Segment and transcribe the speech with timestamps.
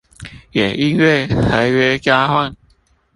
[0.53, 2.55] 也因為合約交換